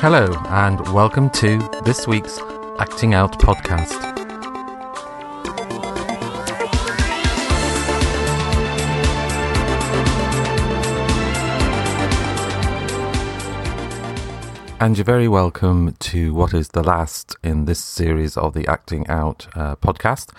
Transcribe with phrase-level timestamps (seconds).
[0.00, 2.38] Hello, and welcome to this week's
[2.78, 4.00] Acting Out podcast.
[14.78, 19.04] And you're very welcome to what is the last in this series of the Acting
[19.08, 20.30] Out uh, podcast.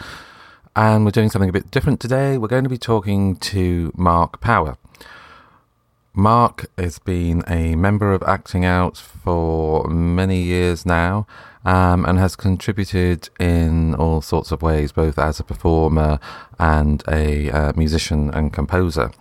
[0.74, 2.38] And we're doing something a bit different today.
[2.38, 4.78] We're going to be talking to Mark Power.
[6.20, 11.26] Mark has been a member of Acting Out for many years now
[11.64, 16.20] um, and has contributed in all sorts of ways, both as a performer
[16.60, 19.12] and a uh, musician and composer.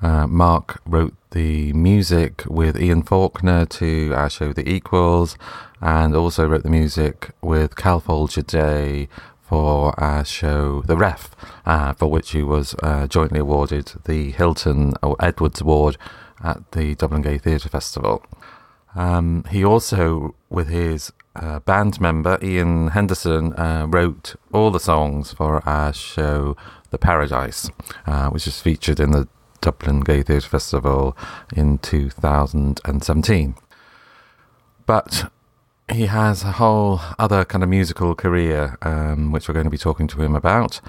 [0.00, 5.36] Uh, Mark wrote the music with Ian Faulkner to our show The Equals
[5.80, 9.08] and also wrote the music with Cal Folger Day
[9.42, 11.34] for our show The Ref,
[11.66, 15.96] uh, for which he was uh, jointly awarded the Hilton Edwards Award
[16.42, 18.24] at the Dublin Gay Theatre Festival.
[18.94, 25.32] Um, he also, with his uh, band member Ian Henderson, uh, wrote all the songs
[25.32, 26.56] for our show
[26.90, 27.70] The Paradise,
[28.06, 29.28] uh, which is featured in the
[29.60, 31.16] Dublin Gay Theatre Festival
[31.54, 33.54] in 2017.
[34.86, 35.30] But
[35.92, 39.78] he has a whole other kind of musical career, um, which we're going to be
[39.78, 40.80] talking to him about.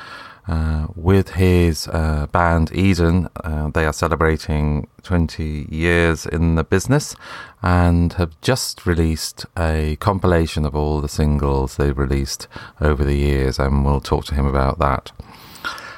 [0.49, 7.15] Uh, with his uh, band Eden, uh, they are celebrating 20 years in the business
[7.61, 12.47] and have just released a compilation of all the singles they've released
[12.81, 15.11] over the years, and we'll talk to him about that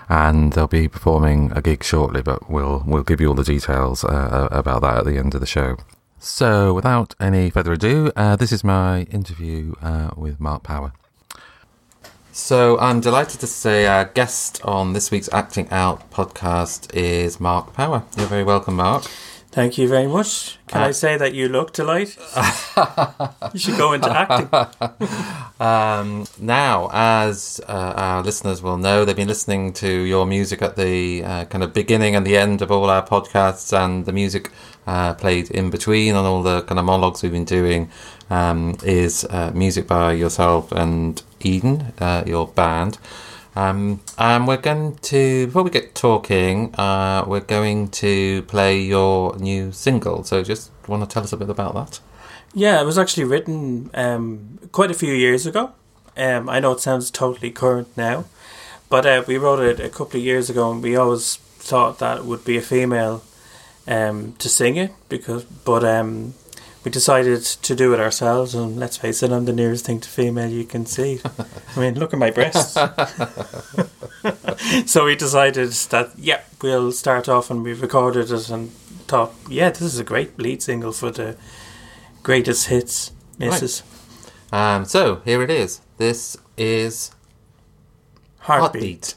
[0.09, 4.03] and they'll be performing a gig shortly, but we'll we'll give you all the details
[4.03, 5.77] uh, about that at the end of the show.
[6.19, 10.91] So, without any further ado, uh, this is my interview uh, with Mark Power.
[12.33, 17.73] So, I'm delighted to say our guest on this week's Acting Out podcast is Mark
[17.73, 18.03] Power.
[18.15, 19.03] You're very welcome, Mark.
[19.51, 20.57] Thank you very much.
[20.67, 22.15] Can uh, I say that you look delighted?
[23.53, 24.47] you should go into acting.
[25.59, 30.77] um, now, as uh, our listeners will know, they've been listening to your music at
[30.77, 34.51] the uh, kind of beginning and the end of all our podcasts, and the music
[34.87, 37.91] uh, played in between on all the kind of monologues we've been doing
[38.29, 42.97] um, is uh, music by yourself and Eden, uh, your band.
[43.55, 49.37] Um, and we're going to, before we get talking, uh, we're going to play your
[49.37, 50.23] new single.
[50.23, 51.99] So just want to tell us a bit about that?
[52.53, 55.73] Yeah, it was actually written um, quite a few years ago.
[56.17, 58.25] Um, I know it sounds totally current now,
[58.89, 62.17] but uh, we wrote it a couple of years ago, and we always thought that
[62.17, 63.23] it would be a female
[63.87, 66.33] um, to sing it because, but um,
[66.83, 70.09] we decided to do it ourselves, and let's face it, I'm the nearest thing to
[70.09, 71.19] female you can see.
[71.75, 72.73] I mean, look at my breasts.
[74.85, 78.71] so we decided that, yeah, we'll start off, and we recorded it and
[79.07, 81.37] thought, yeah, this is a great lead single for the
[82.23, 83.83] greatest hits, Mrs.
[84.51, 84.75] Right.
[84.75, 85.81] Um, so here it is.
[85.97, 87.11] This is
[88.39, 88.81] Heartbeat.
[88.81, 89.15] Heartbeat.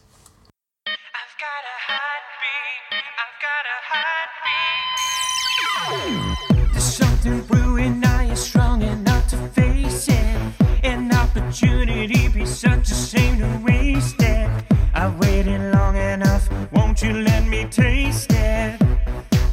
[11.54, 14.50] Opportunity be such a shame to waste it?
[14.92, 18.81] I've waited long enough, won't you let me taste it?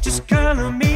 [0.00, 0.91] Just color me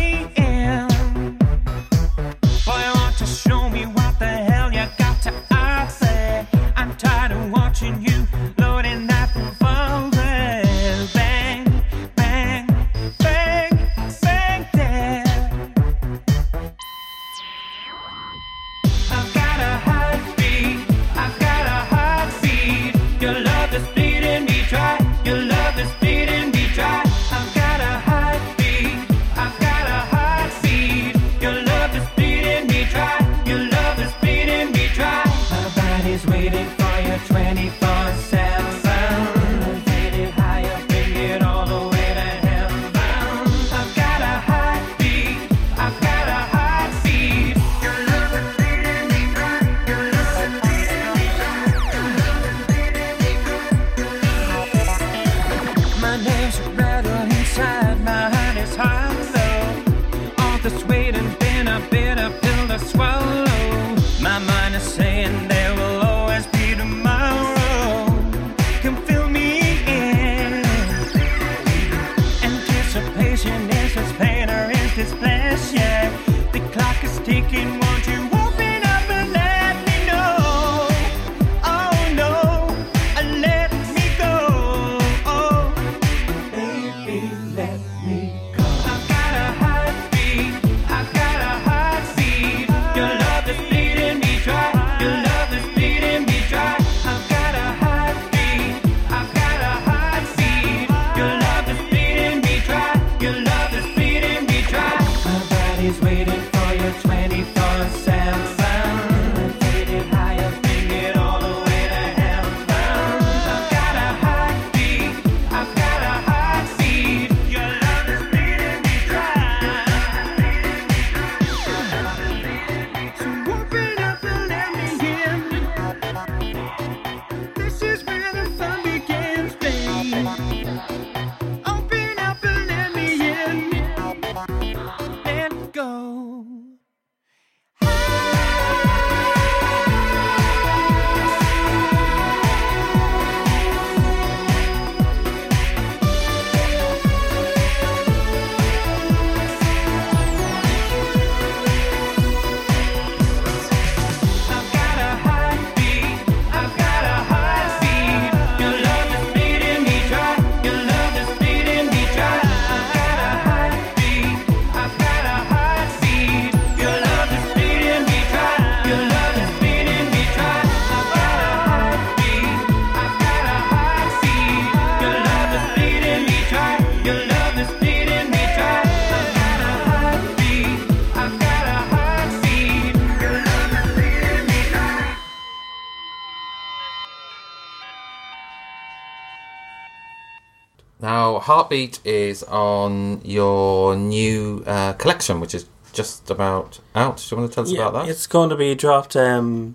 [191.67, 197.17] Heartbeat is on your new uh, collection, which is just about out.
[197.17, 198.09] Do you want to tell us about that?
[198.09, 199.75] It's going to be dropped um,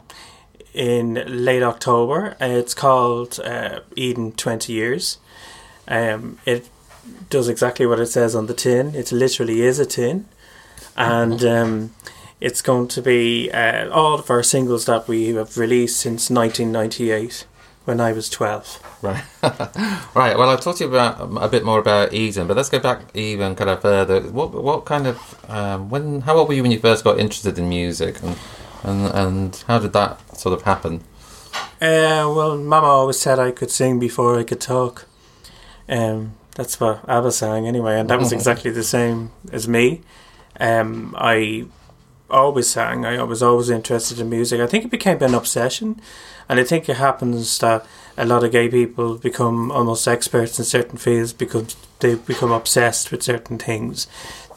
[0.73, 2.37] in late October.
[2.39, 5.17] Uh, It's called uh, Eden 20 Years.
[5.87, 6.69] Um, it
[7.29, 8.95] does exactly what it says on the tin.
[8.95, 10.25] It literally is a tin.
[10.95, 11.93] And um,
[12.39, 17.45] it's going to be uh, all of our singles that we have released since 1998
[17.85, 18.99] when I was 12.
[19.01, 19.23] Right.
[20.15, 20.37] right.
[20.37, 22.79] Well, I'll talk to you about um, a bit more about Eden, but let's go
[22.79, 24.21] back even kind of further.
[24.21, 26.21] What what kind of um, when?
[26.21, 28.37] How old were you when you first got interested in music, and
[28.83, 31.01] and and how did that sort of happen?
[31.81, 35.07] Uh, well, Mama always said I could sing before I could talk.
[35.89, 40.01] Um, that's what ABBA sang anyway, and that was exactly the same as me.
[40.59, 41.65] Um, I
[42.29, 43.05] always sang.
[43.05, 44.61] I was always interested in music.
[44.61, 45.99] I think it became an obsession,
[46.51, 47.85] and I think it happens that
[48.17, 53.09] a lot of gay people become almost experts in certain fields because they become obsessed
[53.09, 54.05] with certain things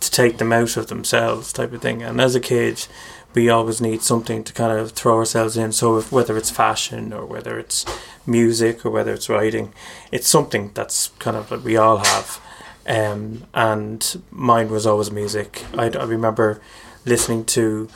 [0.01, 2.03] to take them out of themselves, type of thing.
[2.03, 2.85] And as a kid,
[3.33, 5.71] we always need something to kind of throw ourselves in.
[5.71, 7.87] So if, whether it's fashion or whether it's
[8.27, 9.73] music or whether it's writing,
[10.11, 12.41] it's something that's kind of that we all have.
[12.89, 15.65] Um, and mine was always music.
[15.75, 16.61] I, I remember
[17.07, 17.89] listening to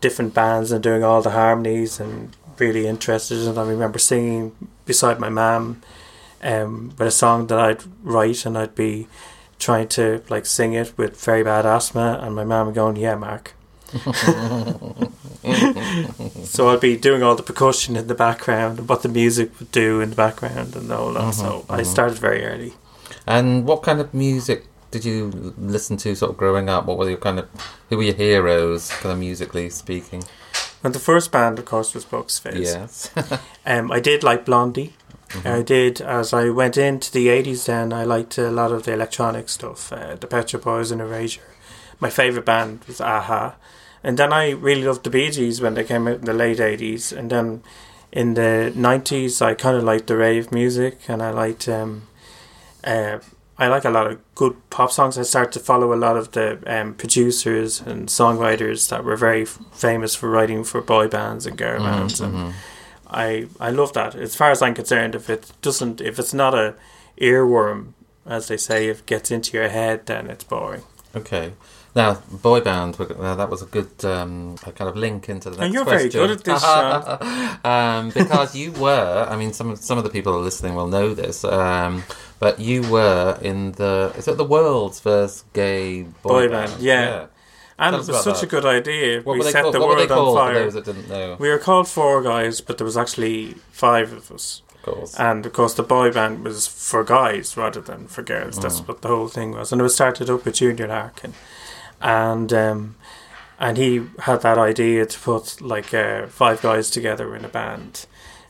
[0.00, 3.38] different bands and doing all the harmonies and really interested.
[3.46, 4.52] And I remember singing
[4.86, 5.82] beside my mum
[6.42, 9.08] um, with a song that I'd write and I'd be
[9.58, 13.54] trying to like sing it with very bad asthma and my mum going, yeah, Mark.
[16.44, 19.70] so I'd be doing all the percussion in the background and what the music would
[19.70, 21.34] do in the background and all that.
[21.34, 22.72] so I started very early.
[23.26, 26.86] And what kind of music did you listen to, sort of growing up?
[26.86, 27.48] What were your kind of
[27.88, 30.22] who were your heroes, kind of musically speaking?
[30.84, 32.74] And the first band, of course, was Bucks Fizz.
[32.74, 33.10] Yes.
[33.64, 34.94] Um, I did like Blondie.
[35.44, 37.66] I did as I went into the eighties.
[37.66, 41.00] Then I liked a lot of the electronic stuff, uh, the Pet Shop Boys and
[41.00, 41.42] Erasure.
[42.00, 43.54] My favorite band was a-ha,
[44.02, 46.60] and then I really loved the Bee Gees when they came out in the late
[46.60, 47.12] eighties.
[47.12, 47.62] And then
[48.10, 52.08] in the nineties, I kind of liked the rave music, and I liked um,
[52.84, 53.18] uh,
[53.62, 55.16] I like a lot of good pop songs.
[55.18, 59.42] I started to follow a lot of the um, producers and songwriters that were very
[59.42, 62.54] f- famous for writing for boy bands and girl bands, and
[63.08, 64.14] I I love that.
[64.14, 66.74] As far as I'm concerned, if it doesn't, if it's not a
[67.20, 67.92] earworm,
[68.26, 70.82] as they say, if it gets into your head, then it's boring.
[71.14, 71.52] Okay.
[71.94, 72.98] Now, boy band.
[72.98, 75.84] Now that was a good um, a kind of link into the next And you're
[75.84, 76.20] very question.
[76.22, 77.58] good at this, Sean.
[77.64, 79.26] um, because you were.
[79.28, 81.44] I mean, some of some of the people listening will know this.
[81.44, 82.02] Um,
[82.38, 84.12] but you were in the.
[84.16, 87.26] Is it the world's first gay boy, Boy band, yeah.
[87.78, 88.42] And it was such that.
[88.44, 89.22] a good idea.
[89.22, 89.74] What we set called?
[89.74, 90.54] the what world on fire.
[90.54, 91.36] those that didn't know?
[91.38, 94.62] We were called four guys, but there was actually five of us.
[94.76, 95.14] Of course.
[95.18, 98.58] And of course, the boy band was for guys rather than for girls.
[98.58, 98.88] That's Mm.
[98.88, 99.72] what the whole thing was.
[99.72, 101.34] And it was started up with Junior Larkin,
[102.02, 102.96] and um,
[103.58, 108.06] and he had that idea to put like uh, five guys together in a band.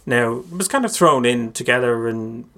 [0.06, 2.48] Now it was kind of thrown in together, and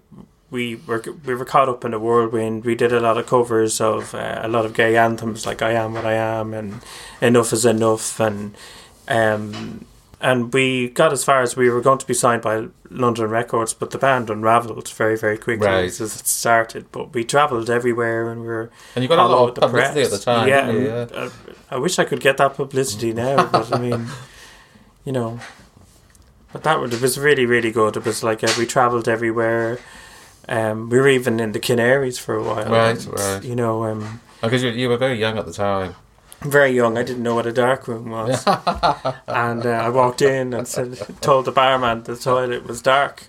[0.50, 2.64] we were we were caught up in a whirlwind.
[2.64, 5.72] We did a lot of covers of uh, a lot of gay anthems like "I
[5.72, 6.80] Am What I Am" and
[7.20, 8.54] "Enough Is Enough" and
[9.08, 9.84] um,
[10.25, 13.75] and we got as far as we were going to be signed by London Records,
[13.75, 15.85] but the band unravelled very, very quickly Right.
[15.85, 16.87] as it started.
[16.93, 20.00] But we travelled everywhere, and we were And you got a lot of the publicity
[20.00, 20.12] press.
[20.12, 20.49] at the time.
[20.49, 20.90] Yeah, didn't you?
[20.90, 21.31] uh,
[21.71, 24.07] I wish I could get that publicity now, but I mean,
[25.04, 25.38] you know,
[26.54, 27.97] but that would, it was really, really good.
[27.97, 29.78] It was like uh, we travelled everywhere.
[30.49, 32.71] Um, we were even in the Canaries for a while.
[32.71, 33.45] Right, and, right.
[33.45, 35.95] You know, um, Because you, you were very young at the time.
[36.44, 36.96] Very young.
[36.98, 38.44] I didn't know what a dark room was,
[39.26, 43.24] and uh, I walked in and said, told the barman the toilet was dark.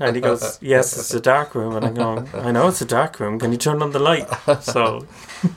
[0.00, 2.86] And he goes, "Yes, it's a dark room." And I'm going, "I know it's a
[2.86, 3.38] dark room.
[3.38, 4.28] Can you turn on the light?"
[4.62, 5.06] So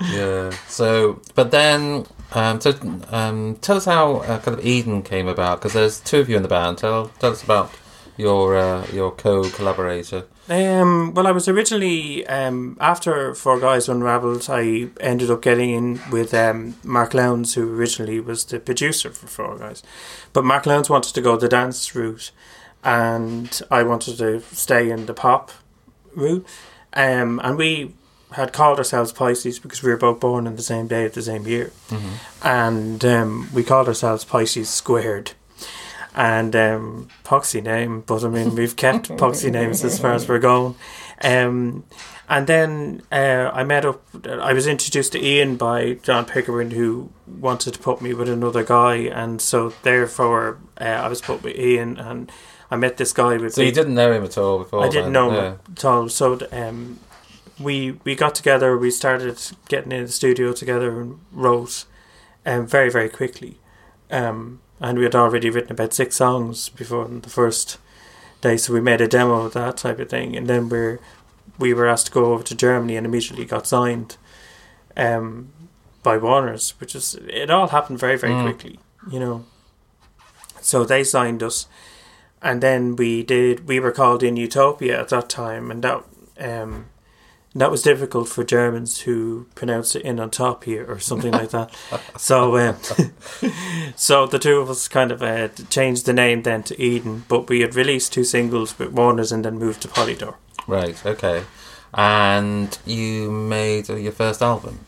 [0.00, 0.50] Yeah.
[0.68, 2.72] So, but then, um, so
[3.10, 6.36] um, tell us how uh, kind of Eden came about because there's two of you
[6.36, 6.78] in the band.
[6.78, 7.70] Tell tell us about
[8.16, 10.24] your uh, your co-collaborator.
[10.50, 14.46] Um, well, I was originally um, after Four Guys Unravelled.
[14.50, 19.28] I ended up getting in with um, Mark Lowndes, who originally was the producer for
[19.28, 19.84] Four Guys,
[20.32, 22.32] but Mark Lowndes wanted to go the dance route,
[22.82, 25.52] and I wanted to stay in the pop
[26.16, 26.44] route.
[26.94, 27.94] Um, and we
[28.32, 31.22] had called ourselves Pisces because we were both born on the same day of the
[31.22, 31.70] same year,
[32.42, 35.30] and um, we called ourselves Pisces Squared
[36.14, 40.38] and um, poxy name, but I mean we've kept poxy names as far as we're
[40.38, 40.74] going.
[41.22, 41.84] Um,
[42.28, 44.02] and then uh, I met up.
[44.26, 48.62] I was introduced to Ian by John Pickering, who wanted to put me with another
[48.64, 52.30] guy, and so therefore uh, I was put with Ian, and
[52.70, 53.54] I met this guy with.
[53.54, 54.84] So you didn't know him at all before?
[54.84, 55.12] I didn't then?
[55.12, 55.48] know Yeah.
[55.52, 56.08] him at all.
[56.08, 57.00] So um,
[57.58, 58.78] we we got together.
[58.78, 61.84] We started getting in the studio together and wrote
[62.46, 63.58] um, very very quickly.
[64.10, 67.78] Um, and we had already written about six songs before the first
[68.40, 70.36] day, so we made a demo of that type of thing.
[70.36, 70.98] And then we
[71.58, 74.16] we were asked to go over to Germany and immediately got signed
[74.96, 75.52] um,
[76.02, 78.42] by Warner's, which is it all happened very very Mm.
[78.44, 78.78] quickly,
[79.10, 79.44] you know.
[80.62, 81.66] So they signed us
[82.42, 86.02] and then we did we were called in utopia at that time and that
[86.38, 86.86] um
[87.54, 91.50] that was difficult for Germans who pronounce it in on top here or something like
[91.50, 91.74] that.
[92.16, 92.74] So, uh,
[93.96, 97.48] so the two of us kind of uh, changed the name then to Eden, but
[97.48, 100.34] we had released two singles with Warner's and then moved to Polydor.
[100.66, 101.04] Right.
[101.04, 101.44] Okay.
[101.92, 104.80] And you made your first album.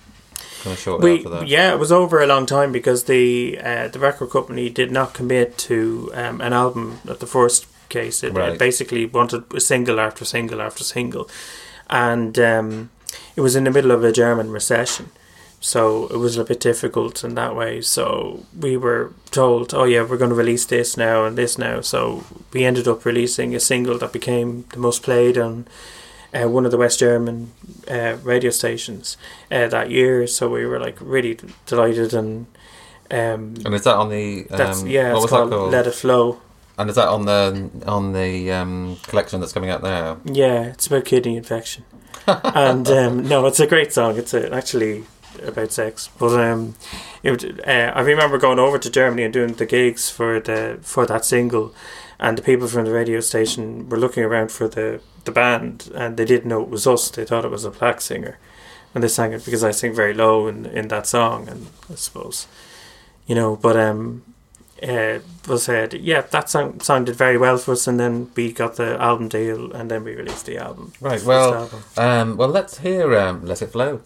[0.63, 1.49] Kind of shortly We after that.
[1.49, 5.13] yeah, it was over a long time because the uh, the record company did not
[5.13, 8.23] commit to um, an album at the first case.
[8.23, 8.57] It, it Right.
[8.59, 11.29] basically wanted a single after single after single,
[11.93, 12.91] and um,
[13.37, 15.11] it was in the middle of a German recession,
[15.61, 17.83] so it was a bit difficult in that way.
[17.83, 21.83] So we were told, "Oh yeah, we're going to release this now and this now."
[21.83, 25.67] So we ended up releasing a single that became the most played on
[26.35, 27.53] uh, one of the West German
[27.89, 29.17] uh, radio stations
[29.51, 30.27] uh, that year.
[30.27, 32.47] So we were like really delighted and.
[33.11, 34.47] Um, And is that on the?
[34.51, 35.73] Um, that's yeah, What it's was called, that called?
[35.73, 36.39] Let It Flow.
[36.79, 40.19] And is that on the on the um, collection that's coming out now?
[40.25, 41.85] Yeah, it's about kidney infection,
[42.27, 44.17] and um, no, it's a great song.
[44.17, 45.05] It's a, actually
[45.43, 46.75] about sex, but um,
[47.23, 51.05] it, uh, I remember going over to Germany and doing the gigs for the for
[51.07, 51.75] that single,
[52.19, 56.17] and the people from the radio station were looking around for the the band, and
[56.17, 57.11] they didn't know it was us.
[57.11, 58.39] They thought it was a black singer,
[58.95, 61.97] and they sang it because I sing very low in in that song, and I
[61.97, 62.47] suppose,
[63.27, 64.23] you know, but um.
[64.83, 68.77] Uh, was said, yeah, that song sounded very well for us, and then we got
[68.77, 70.93] the album deal, and then we released the album.
[71.01, 71.13] Right.
[71.21, 71.83] First Well, album.
[71.97, 74.01] um, well, let's hear um, "Let It Flow."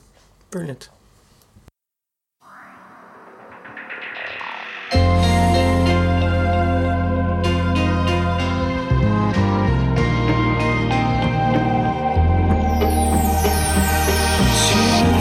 [0.51, 0.89] brilliant.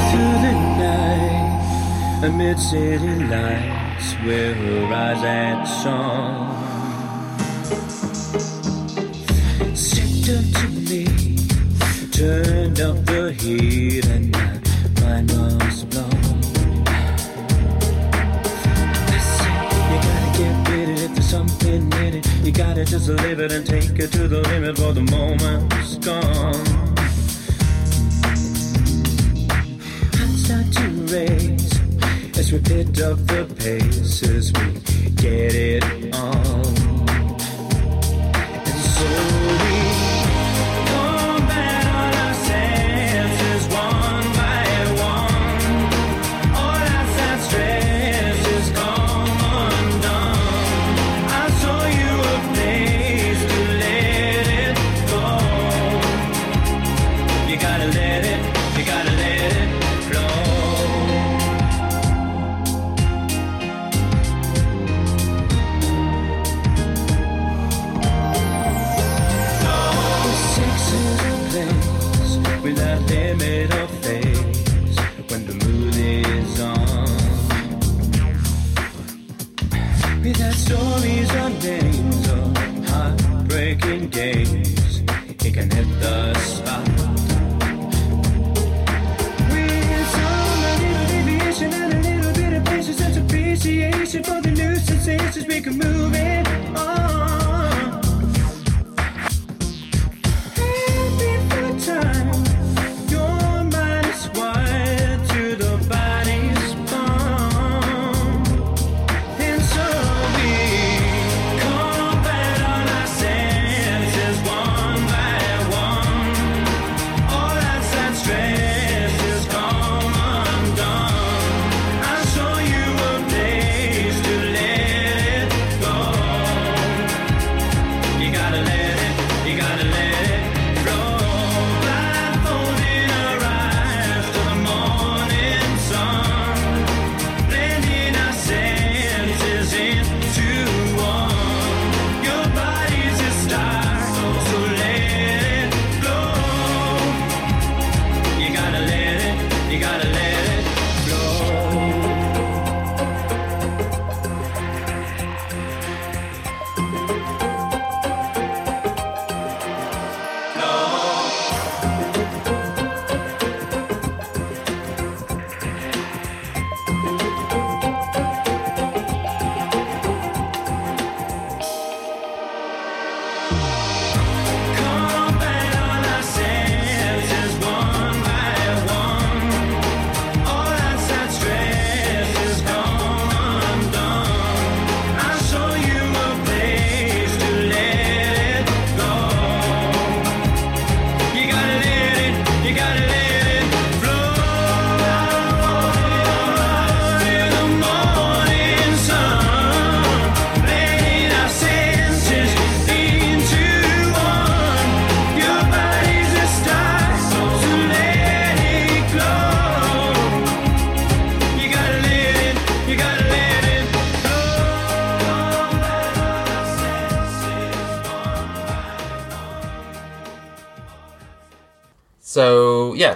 [0.09, 3.84] through the night amid city lights
[4.25, 6.55] where her eyes had shone.
[9.75, 11.05] Stepped up to me,
[12.11, 16.43] turned up the heat, and my mind was blown.
[19.07, 19.19] I
[19.91, 22.27] You gotta get with it if there's something in it.
[22.43, 26.65] You gotta just live it and take it to the limit, for the moment's gone.
[30.17, 31.74] Hands start to raise
[32.55, 35.83] we picked up the pace as we get it
[36.13, 36.65] on.
[38.65, 39.64] And so
[95.05, 96.34] sensations, we can move it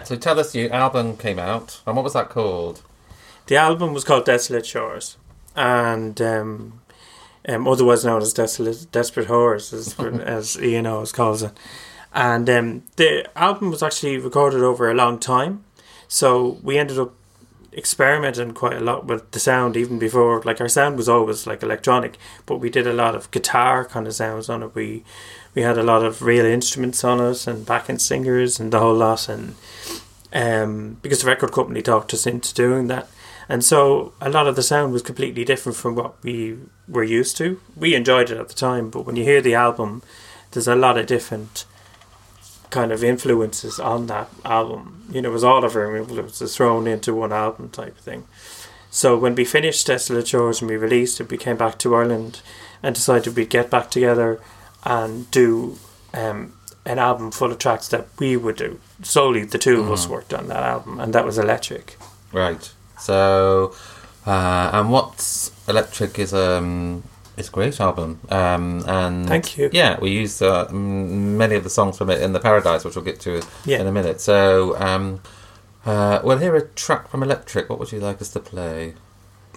[0.09, 2.81] So tell us your album came out, and what was that called?
[3.45, 5.17] The album was called Desolate Shores,
[5.55, 6.81] and um,
[7.47, 11.51] um, otherwise known as Desolate, Desperate Horrors, as, as Ian always calls it.
[12.11, 15.63] And um, the album was actually recorded over a long time,
[16.07, 17.13] so we ended up
[17.71, 20.41] experimenting quite a lot with the sound even before.
[20.41, 22.17] Like our sound was always like electronic,
[22.47, 24.73] but we did a lot of guitar kind of sounds on it.
[24.73, 25.03] We
[25.55, 28.95] we had a lot of real instruments on us and backing singers and the whole
[28.95, 29.55] lot and
[30.31, 33.07] um, because the record company talked us into doing that.
[33.47, 36.57] And so a lot of the sound was completely different from what we
[36.88, 37.59] were used to.
[37.75, 40.03] We enjoyed it at the time, but when you hear the album,
[40.51, 41.65] there's a lot of different
[42.69, 45.03] kind of influences on that album.
[45.12, 48.27] You know, it was all of our influences thrown into one album type thing.
[48.91, 52.41] So when we finished Desolate Shores and we released it, we came back to Ireland
[52.83, 54.39] and decided we'd get back together
[54.83, 55.77] and do
[56.13, 56.53] um,
[56.85, 58.79] an album full of tracks that we would do.
[59.03, 61.97] Solely the 2 of us worked on that album, and that was Electric.
[62.31, 62.71] Right.
[62.99, 63.73] So,
[64.25, 67.03] uh, and what's Electric is um
[67.37, 68.19] it's a great album.
[68.29, 69.69] Um, and Thank you.
[69.71, 73.05] Yeah, we use uh, many of the songs from it in the Paradise, which we'll
[73.05, 73.79] get to Yeah.
[73.79, 74.19] in a minute.
[74.19, 75.21] So, um,
[75.85, 77.69] uh, we'll hear a track from Electric.
[77.69, 78.95] What would you like us to play?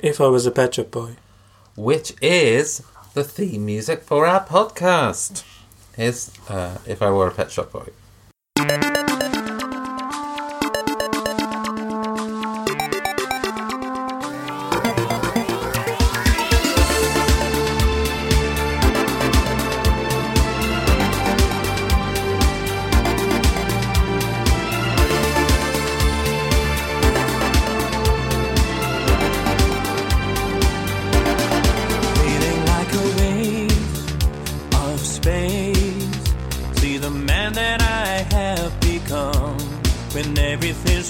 [0.01, 1.17] If I was a Pet Shop Boy.
[1.75, 2.83] Which is
[3.15, 5.45] the theme music for our podcast.
[5.97, 9.12] Here's uh, If I Were a Pet Shop Boy.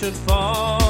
[0.03, 0.82] Should fall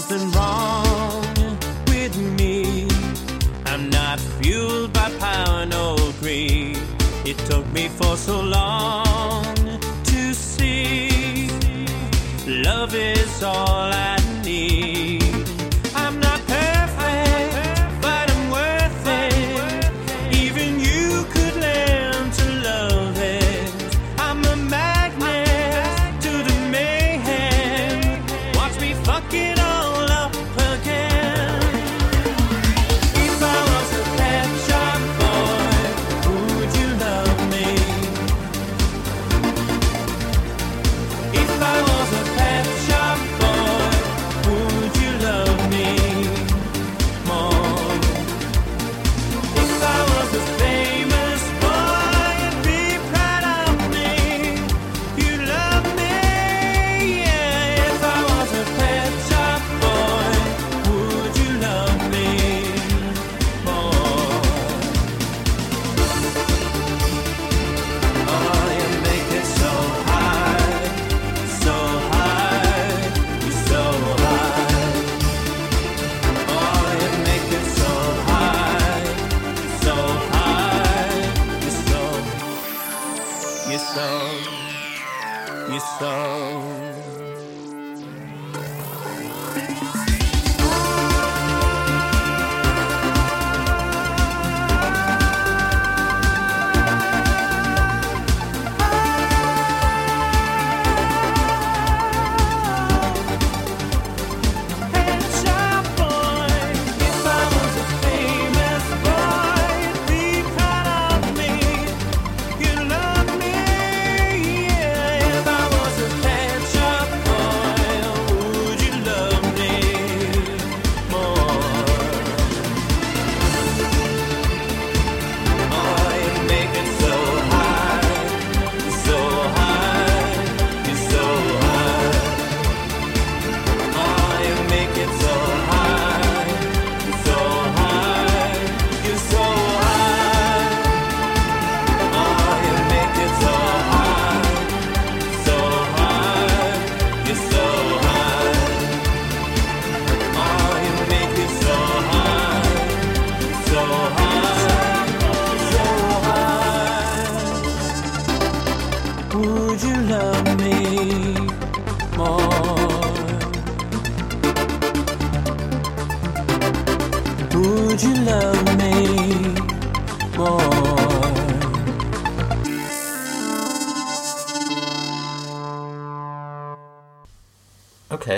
[0.00, 1.58] something wrong
[1.88, 2.86] with me.
[3.66, 6.78] I'm not fueled by power nor greed.
[7.24, 9.54] It took me for so long
[10.04, 11.48] to see
[12.46, 14.17] love is all I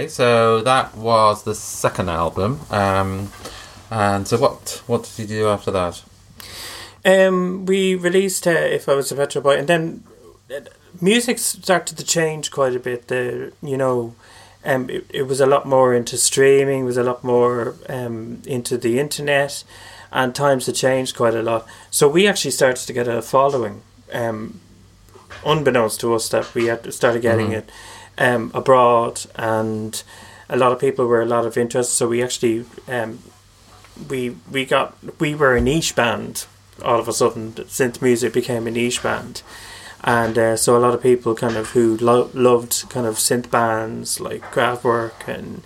[0.01, 2.61] Okay, so that was the second album.
[2.71, 3.31] Um,
[3.91, 6.03] and so what what did you do after that?
[7.05, 10.05] Um, we released uh, "If I Was a Pet Shop Boy," and then
[10.51, 10.61] uh,
[11.03, 13.09] music started to change quite a bit.
[13.09, 14.15] The you know,
[14.65, 16.87] um, it, it was a lot more into streaming.
[16.87, 19.65] Was a lot more um into the internet,
[20.11, 21.67] and times had changed quite a lot.
[21.91, 23.83] So we actually started to get a following.
[24.15, 24.61] Um,
[25.45, 27.59] unbeknownst to us, that we had started getting Mhm.
[27.59, 27.71] it
[28.21, 30.03] um abroad, and
[30.49, 31.95] a lot of people were a lot of interest.
[31.95, 33.19] So we actually um
[34.09, 36.47] we we got we were a niche band
[36.83, 39.43] all of a sudden synth music became a niche band
[40.03, 43.51] and uh, so a lot of people kind of who lo- loved kind of synth
[43.51, 45.61] bands like Kraftwerk and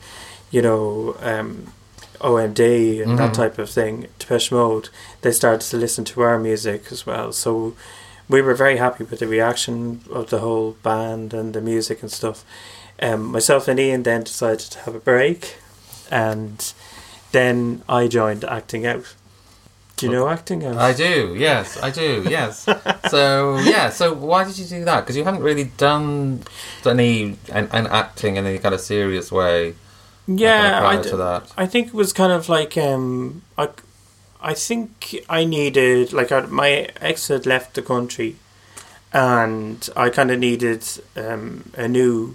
[0.51, 1.73] you know um,
[2.21, 3.17] OMD and Mhm.
[3.19, 4.89] that type of thing Depeche Mode
[5.21, 7.75] they started to listen to our music as well so
[8.29, 12.11] we were very happy with the reaction of the whole band and the music and
[12.11, 12.45] stuff
[13.01, 15.57] um, myself and Ian then decided to have a break
[16.11, 16.73] and
[17.33, 19.15] then I joined acting out.
[19.97, 20.77] Do you know acting out?
[20.77, 22.67] I do, yes, I do, yes.
[23.11, 25.03] so yeah, so why did you do that?
[25.03, 26.43] Because you hadn't really done
[26.85, 29.75] any an, an acting in any kind of serious way.
[30.27, 31.53] yeah, prior I, to that.
[31.57, 33.69] I think it was kind of like um, I,
[34.51, 38.37] I think I needed like I, my ex had left the country,
[39.13, 40.85] and I kind of needed
[41.17, 42.35] um, a new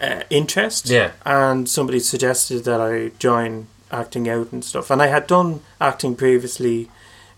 [0.00, 0.88] uh, interest.
[0.88, 1.12] Yeah.
[1.24, 6.14] and somebody suggested that I join acting out and stuff, and I had done acting
[6.16, 6.88] previously.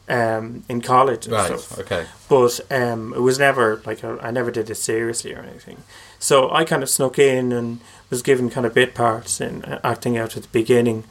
[0.09, 1.47] Um, in college and Right.
[1.47, 2.05] stuff, Okay.
[2.29, 5.85] but um, it was never like I, I never did it seriously or anything.
[6.19, 7.79] So I kind of snuck in and
[8.11, 11.05] was given kind of bit parts in uh, acting out at the beginning,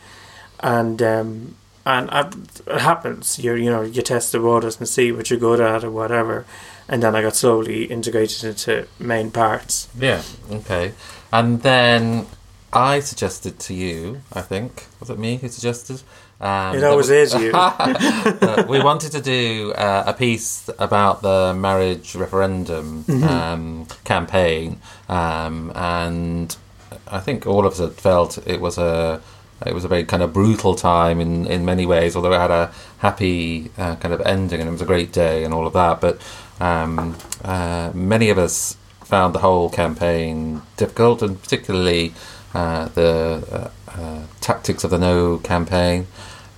[0.60, 1.55] and um,
[1.89, 3.39] and it happens.
[3.39, 6.45] You you know you test the waters and see what you're good at or whatever,
[6.88, 9.88] and then I got slowly integrated into main parts.
[9.99, 10.21] Yeah.
[10.52, 10.93] Okay.
[11.32, 12.25] And then
[12.73, 16.02] I suggested to you, I think, was it me who suggested?
[16.41, 17.52] Um, It always we- is you.
[18.69, 23.23] we wanted to do uh, a piece about the marriage referendum Mm-hmm.
[23.28, 26.56] um, campaign, um, and
[27.12, 29.21] I think all of us had felt it was a
[29.65, 32.52] it was a very kind of brutal time in, in many ways, although it had
[32.52, 35.74] a happy uh, kind of ending and it was a great day and all of
[35.74, 36.00] that.
[36.02, 36.22] But
[36.60, 42.13] um, uh, many of us found the whole campaign difficult, and particularly
[42.54, 46.08] uh, the uh, uh, tactics of the No campaign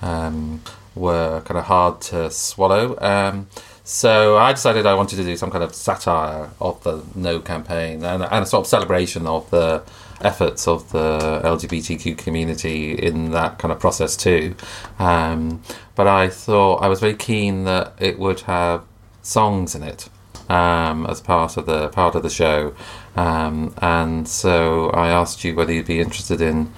[0.02, 0.60] um,
[0.94, 2.98] were kind of hard to swallow.
[3.00, 3.48] Um,
[3.84, 8.04] so I decided I wanted to do some kind of satire of the No campaign
[8.04, 9.82] and, and a sort of celebration of the
[10.24, 14.54] efforts of the LGBTQ community in that kind of process too.
[14.98, 15.62] Um,
[15.94, 18.84] but I thought I was very keen that it would have
[19.22, 20.08] songs in it
[20.48, 22.74] um, as part of the part of the show,
[23.16, 26.72] um, and so I asked you whether you'd be interested in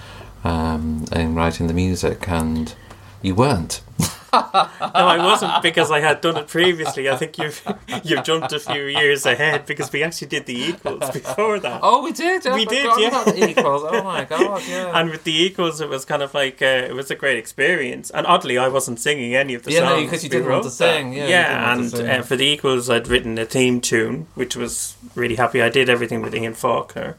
[0.45, 2.75] um, in writing the music, and
[3.23, 3.81] you weren't.
[4.95, 7.09] No, I wasn't because I had done it previously.
[7.11, 7.63] I think you've
[8.05, 11.81] you've jumped a few years ahead because we actually did the equals before that.
[11.83, 12.47] Oh, we did.
[12.47, 13.25] I We did, yeah.
[13.25, 13.83] the equals.
[13.85, 14.99] Oh my god, yeah.
[14.99, 18.11] And with the equals, it was kind of like uh, it was a great experience.
[18.11, 19.83] And oddly, I wasn't singing any of the songs.
[19.83, 21.73] Yeah, no, because you didn't want to sing, yeah, yeah.
[21.73, 21.95] and.
[21.95, 25.63] Uh, for the equals, I'd written a theme tune, which was really happy.
[25.63, 27.17] I did everything with Ian Faulkner,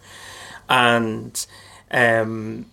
[0.68, 1.46] and
[1.92, 2.66] um,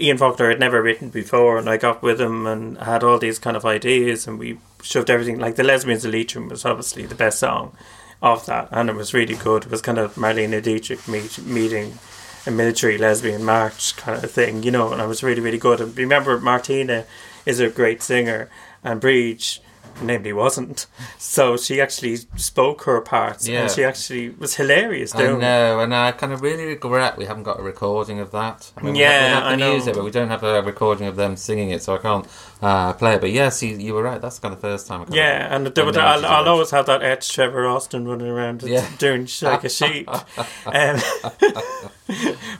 [0.00, 3.38] Ian Faulkner had never written before, and I got with him and had all these
[3.38, 5.38] kind of ideas, and we shoved everything.
[5.38, 7.76] Like the Lesbians of Leitrim was obviously the best song
[8.22, 9.64] of that, and it was really good.
[9.64, 11.98] It was kind of Marlene Dietrich meet, meeting
[12.46, 15.80] a military lesbian march kind of thing, you know, and I was really, really good.
[15.80, 17.04] And remember, Martina
[17.44, 18.48] is a great singer,
[18.82, 19.60] and Breach,
[20.02, 20.86] namely, wasn't.
[21.18, 23.62] So she actually spoke her parts, Yeah.
[23.62, 25.40] and she actually was hilarious I doing it.
[25.40, 28.72] know, and I kind of really regret we haven't got a recording of that.
[28.76, 29.92] I mean, we Yeah, have, we have I the know.
[29.94, 32.26] but we don't have a recording of them singing it, so I can't
[32.62, 33.20] uh, play it.
[33.20, 34.20] But yes, you, you were right.
[34.20, 35.02] That's kind of the first time.
[35.02, 38.28] I Yeah, and I there know I'll, I'll always have that etched Trevor Austin running
[38.28, 38.86] around Yeah.
[38.98, 40.08] doing like a sheep.
[40.66, 40.98] Um,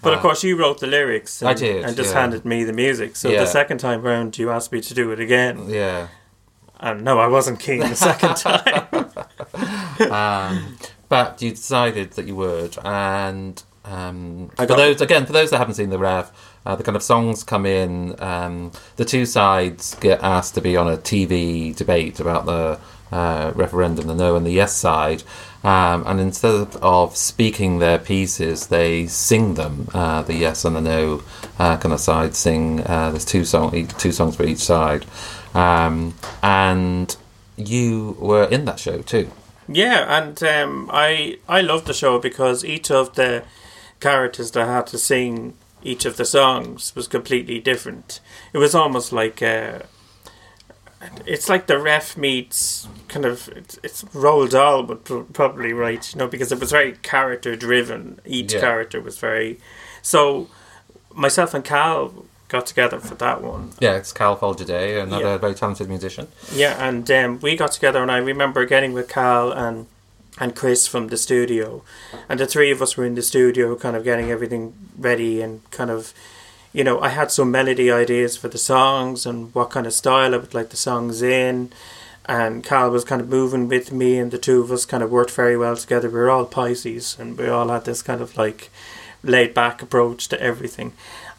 [0.02, 2.20] but of course, you wrote the lyrics and, I did, and just yeah.
[2.20, 3.16] handed me the music.
[3.16, 5.68] So the second time round, you asked me to do it again.
[5.68, 6.08] yeah.
[6.80, 9.10] And no, I wasn't keen the second time.
[10.10, 10.76] um,
[11.08, 15.58] but you decided that you would, and um, I for those again, for those that
[15.58, 16.32] haven't seen the Ref,
[16.66, 18.20] uh, the kind of songs come in.
[18.20, 22.78] Um, the two sides get asked to be on a TV debate about the
[23.12, 25.22] uh, referendum, the no and the yes side.
[25.62, 29.88] Um, and instead of speaking their pieces, they sing them.
[29.94, 31.22] Uh, the yes and the no
[31.58, 32.80] uh, kind of side sing.
[32.80, 35.06] Uh, there's two song, two songs for each side,
[35.54, 37.16] um, and
[37.56, 39.30] you were in that show too.
[39.68, 43.44] Yeah, and um, I I loved the show because each of the
[44.00, 48.20] characters that had to sing each of the songs was completely different.
[48.52, 49.80] It was almost like uh,
[51.26, 56.18] it's like the ref meets kind of it's, it's Roald Dahl, but probably right, you
[56.18, 58.20] know, because it was very character driven.
[58.26, 58.60] Each Yeah.
[58.60, 59.60] character was very
[60.02, 60.48] so.
[61.16, 62.24] Myself and Cal
[62.56, 65.38] got together for that one, Yeah, it's Cal Folgerday, another Yeah.
[65.46, 66.26] very talented musician.
[66.62, 69.86] Yeah, and um, we got together, and I remember getting with Cal and
[70.42, 71.66] and Chris from the studio,
[72.28, 74.64] and the three of us were in the studio, kind of getting everything
[75.08, 76.12] ready, and kind of,
[76.72, 80.34] you know, I had some melody ideas for the songs and what kind of style
[80.34, 81.70] I would like the songs in,
[82.26, 85.10] and Cal was kind of moving with me, and the two of us kind of
[85.18, 86.08] worked very well together.
[86.08, 88.70] We were all Pisces, and we all had this kind of like
[89.22, 90.90] laid back approach to everything,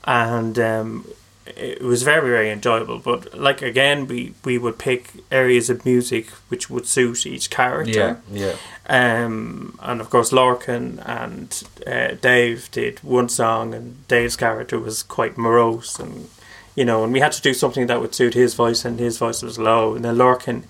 [0.06, 1.08] and um,
[1.46, 3.00] it was very very enjoyable.
[3.00, 8.22] But like again, we we would pick areas of music which would suit each character.
[8.32, 8.56] yeah.
[8.88, 9.26] yeah.
[9.26, 15.02] Um, and of course, Lorcan and uh, Dave did one song, and Dave's character was
[15.04, 16.30] quite morose, and
[16.76, 19.18] you know, and we had to do something that would suit his voice, and his
[19.18, 19.96] voice was low.
[19.96, 20.63] And then Lorcan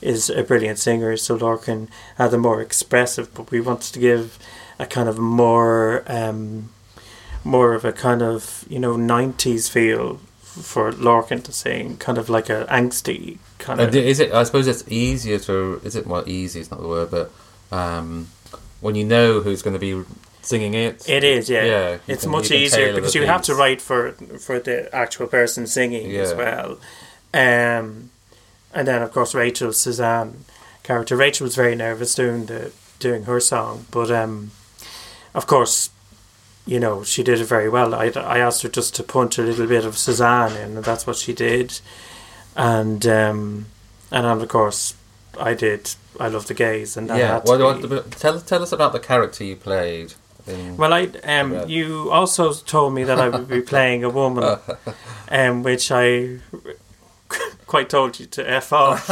[0.00, 4.38] is a brilliant singer, so Lorcan had a more expressive, but we wanted to give
[4.78, 6.70] a kind of more, um,
[7.44, 12.28] more of a kind of you know '90s feel for Lorcan to sing, kind of
[12.28, 13.94] like a angsty kind Uh, of.
[13.94, 14.32] is it?
[14.32, 15.80] I suppose it's easier to.
[15.84, 16.06] Is it?
[16.06, 17.30] Well, easy is not the word, but
[17.70, 18.28] um,
[18.80, 20.04] when you know who's going to be
[20.42, 21.64] singing it, It is, yeah.
[21.64, 25.66] Yeah, it's can- much easier because you have to write for for the actual person
[25.66, 26.78] singing as well.
[27.32, 28.10] Um,
[28.74, 30.44] and then of course Rachel Suzanne
[30.82, 31.16] character.
[31.16, 34.50] Rachel was very nervous doing the doing her song, but um,
[35.34, 35.90] of course,
[36.70, 37.94] you know she did it very well.
[37.94, 41.04] I I asked her just to punch a little bit of Suzanne in, and that's
[41.04, 41.80] what she did.
[42.54, 43.66] And um,
[44.12, 44.94] and of course
[45.38, 45.94] I did.
[46.20, 47.40] I love the gays, and that yeah.
[47.42, 50.14] What, be- tell tell us about the character you played.
[50.46, 54.58] In, Well, I um, you also told me that I would be playing a woman,
[55.28, 56.38] um, which I
[57.66, 59.04] quite told you to f off,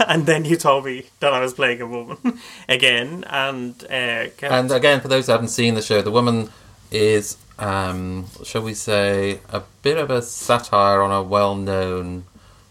[0.08, 2.18] and then you told me that I was playing a woman
[2.68, 6.50] again, and uh, kept- and again, for those who haven't seen the show, the woman
[6.94, 12.24] is, um, shall we say, a bit of a satire on a well-known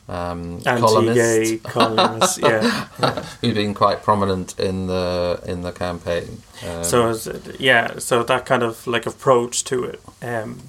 [0.08, 2.62] um, anti-gay columnist columnist, yeah.
[3.42, 6.42] who's been quite prominent in the in the campaign.
[6.68, 7.16] Um, So
[7.60, 10.02] yeah, so that kind of like approach to it.
[10.22, 10.60] Um,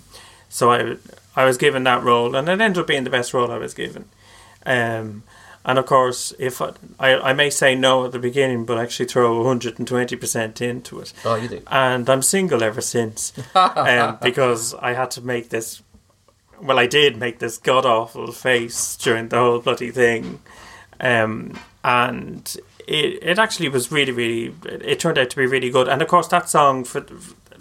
[0.49, 0.97] so I
[1.35, 3.75] I was given that role, and it ended up being the best role I was
[3.75, 4.05] given.
[4.65, 5.25] Um,
[5.65, 9.07] and of course, if I, I I may say no at the beginning, but actually
[9.07, 11.63] throw one hundred and twenty percent into it, oh, you do.
[11.69, 15.83] and I'm single ever since, um, because I had to make this.
[16.61, 20.41] Well, I did make this god awful face during the whole bloody thing,
[21.01, 24.55] um, and it it actually was really really.
[24.65, 27.01] It turned out to be really good, and of course that song for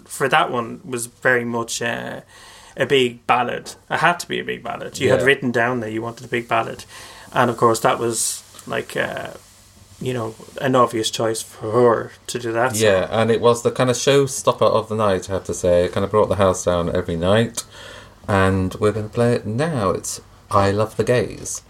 [0.04, 1.80] for that one was very much.
[1.80, 2.20] Uh,
[2.76, 3.72] a big ballad.
[3.88, 4.98] It had to be a big ballad.
[4.98, 6.84] You had written down that you wanted a big ballad,
[7.34, 9.32] and of course that was like, uh,
[10.00, 12.76] you know, an obvious choice for her to do that.
[12.76, 15.84] Yeah, and it was the kind of showstopper of the night, I have to say.
[15.84, 17.64] It kind of brought the house down every night.
[18.26, 19.90] And we're going to play it now.
[19.90, 20.20] It's
[20.50, 21.62] I Love the Gays.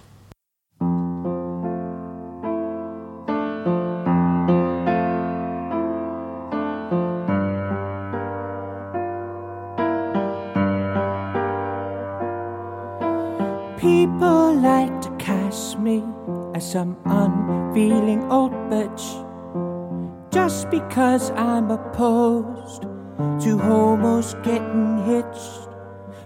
[21.14, 25.68] Because I'm opposed to homos getting hitched.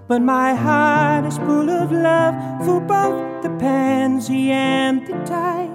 [0.06, 5.68] But my heart is full of love for both the pansy and the dyke.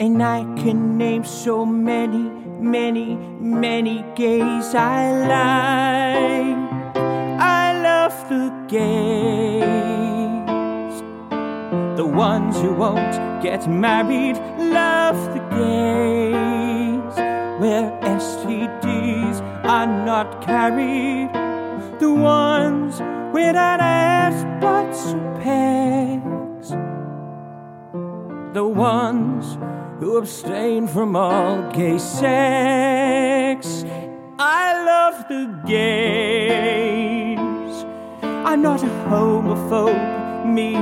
[0.00, 6.56] And I can name so many, many, many gays I like.
[7.40, 9.62] I love the gays.
[11.96, 14.95] The ones who won't get married love
[19.76, 21.28] are not carried.
[22.00, 22.94] The ones
[23.34, 26.68] without ass, butts, or pegs.
[28.58, 29.58] The ones
[29.98, 33.84] who abstain from all gay sex.
[34.38, 37.36] I love the gays.
[38.48, 40.74] I'm not a homophobe, me.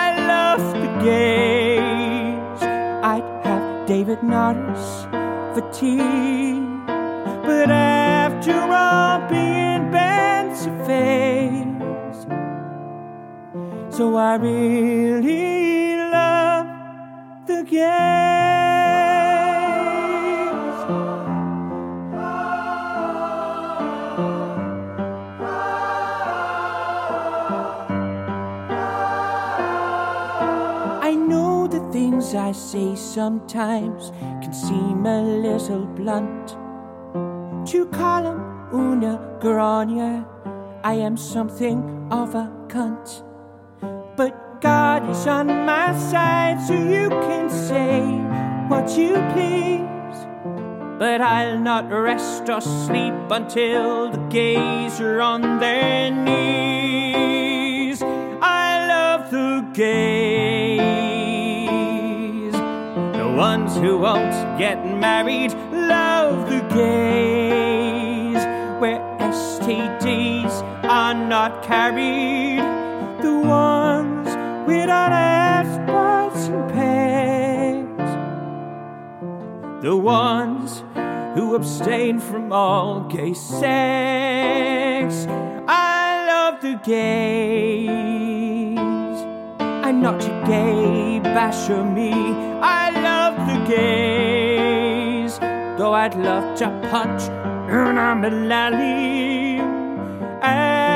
[0.00, 2.62] I love the gays.
[3.12, 5.04] I'd have David Norris
[5.54, 6.72] for tea.
[7.44, 7.70] But
[8.42, 12.26] after all, being Ben's a face.
[13.96, 16.66] So I really love
[17.46, 17.82] the gays.
[31.00, 34.10] I know the things I say sometimes
[34.42, 36.56] can seem a little blunt.
[37.72, 38.40] To call 'em
[38.74, 40.26] una grania,
[40.84, 43.22] I am something of a cunt.
[44.14, 48.02] But God is on my side, so you can say
[48.68, 50.26] what you please.
[50.98, 58.02] But I'll not rest or sleep until the gays are on their knees.
[58.42, 60.92] I love the gays.
[63.16, 67.31] The ones who won't get married love the gays.
[71.62, 72.60] Carried.
[73.22, 74.28] The ones
[74.66, 78.12] without butts, and pegs.
[79.82, 80.84] The ones
[81.34, 85.26] who abstain from all gay sex.
[85.68, 88.78] I love the gays.
[89.58, 92.12] I'm not a gay basher, me.
[92.62, 95.38] I love the gays.
[95.78, 97.22] Though I'd love to punch
[97.70, 99.60] Una Mullally.
[100.42, 100.91] After all, being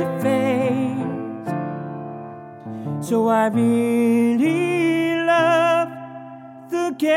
[0.00, 1.50] A face.
[3.06, 5.90] So I really love
[6.70, 7.10] the gays.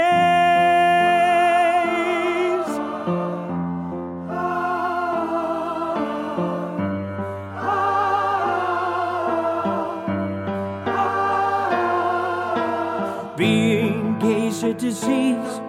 [13.38, 15.61] Being gay's a disease,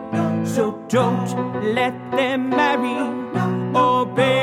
[0.44, 1.30] so don't
[1.74, 2.98] let them marry
[3.72, 4.33] or babies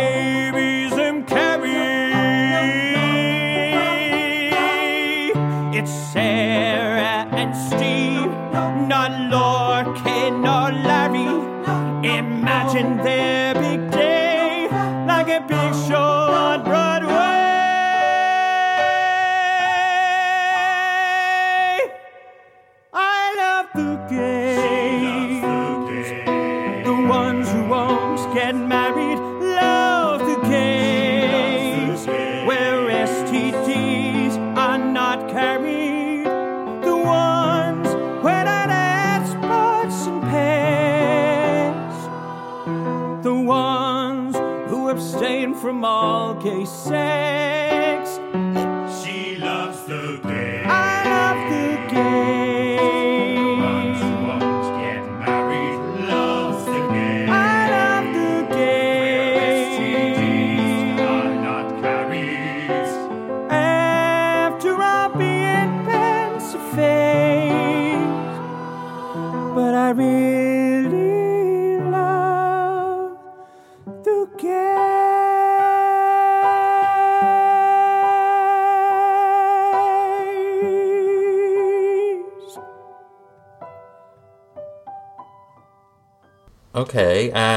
[46.65, 47.10] all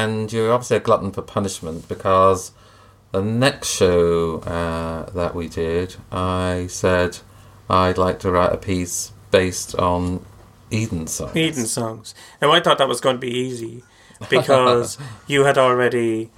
[0.05, 2.51] and you're obviously a glutton for punishment because
[3.11, 7.17] the next show uh, that we did, I said
[7.69, 10.23] I'd like to write a piece based on
[10.71, 11.35] Eden songs.
[11.35, 12.15] Eden songs.
[12.41, 13.83] And I thought that was going to be easy
[14.29, 14.97] because
[15.27, 16.29] you had already,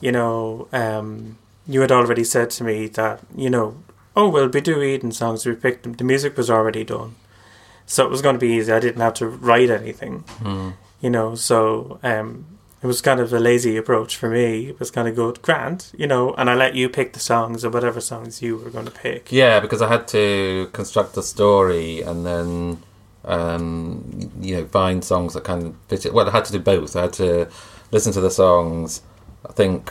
[0.00, 3.76] you know, um, you had already said to me that, you know,
[4.16, 5.46] oh, well, we do Eden songs.
[5.46, 5.94] We picked them.
[5.94, 7.14] The music was already done.
[7.86, 8.72] So it was going to be easy.
[8.72, 10.70] I didn't have to write anything, Hmm.
[11.00, 12.46] you know, so um,
[12.84, 14.68] it was kind of a lazy approach for me.
[14.68, 17.64] It was kind of good, grand, you know, and I let you pick the songs
[17.64, 19.32] or whatever songs you were going to pick.
[19.32, 22.82] Yeah, because I had to construct a story and then,
[23.24, 26.12] um, you know, find songs that kind of fit it.
[26.12, 26.94] Well, I had to do both.
[26.94, 27.48] I had to
[27.90, 29.00] listen to the songs,
[29.48, 29.90] I think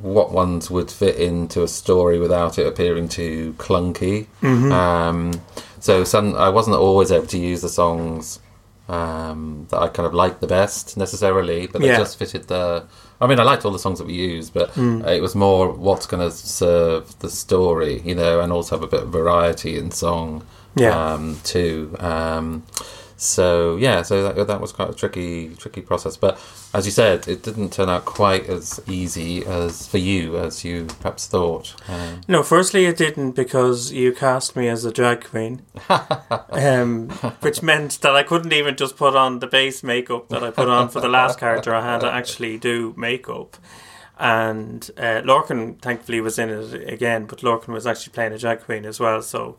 [0.00, 4.26] what ones would fit into a story without it appearing too clunky.
[4.44, 5.40] Um,
[5.78, 8.40] so some, I wasn't always able to use the songs
[8.90, 12.84] um, that I kind of liked the best necessarily, but they just fitted the.
[13.20, 16.06] I mean, I liked all the songs that we used, but it was more what's
[16.06, 19.90] going to serve the story, you know, and also have a bit of variety in
[19.90, 20.42] song,
[20.74, 21.12] Yeah.
[21.14, 21.94] um, too.
[22.00, 22.62] Um,
[23.20, 26.16] so yeah, so that, that was quite a tricky, tricky process.
[26.16, 26.40] But
[26.72, 30.86] as you said, it didn't turn out quite as easy as for you as you
[31.00, 31.74] perhaps thought.
[31.86, 35.60] Um, No, firstly, it didn't because you cast me as a drag queen,
[36.50, 37.10] um,
[37.40, 40.68] which meant that I couldn't even just put on the base makeup that I put
[40.68, 41.74] on for the last character.
[41.74, 43.58] I had to actually do makeup.
[44.20, 48.60] And uh, Lorcan, thankfully, was in it again, but Lorcan was actually playing a drag
[48.60, 49.22] queen as well.
[49.22, 49.56] So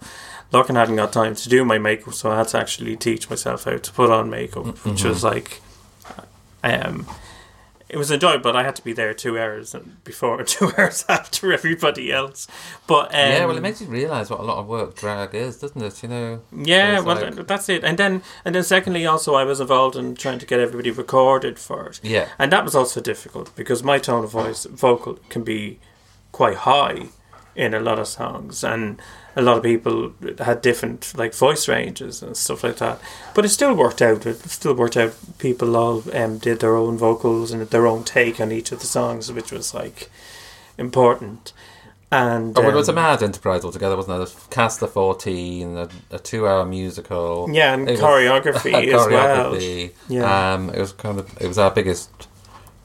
[0.54, 3.64] Lorcan hadn't got time to do my makeup, so I had to actually teach myself
[3.64, 5.62] how to put on makeup, which was like,
[6.64, 7.08] um,
[7.92, 9.76] it was enjoyable, but I had to be there two hours
[10.06, 12.48] before and two hours after everybody else.
[12.88, 15.58] But um, yeah, well, it makes you realise what a lot of work drag is,
[15.60, 16.02] doesn't it?
[16.02, 16.42] You know.
[16.56, 17.84] yeah, well, like- that's it.
[17.84, 21.60] And then, and then, secondly, also, I was involved in trying to get everybody recorded
[21.60, 22.30] for it, Yeah.
[22.40, 25.80] and that was also difficult because my tone of voice, vocal, can be
[26.32, 27.10] quite high
[27.56, 29.02] in a lot of songs, and
[29.36, 33.00] a lot of people had different like voice ranges and stuff like that.
[33.36, 34.26] But it still worked out.
[34.26, 35.14] It still worked out.
[35.38, 38.88] People all um, did their own vocals and their own take on each of the
[38.88, 40.10] songs, which was like
[40.78, 41.54] important.
[42.14, 44.34] And Oh, but it was a um, mad enterprise altogether, wasn't it?
[44.36, 47.48] A cast of 14, a, a two hour musical.
[47.52, 49.58] yeah, and It was- choreography as well.
[50.10, 50.54] Yeah.
[50.54, 52.10] Um, it was kind of it was our biggest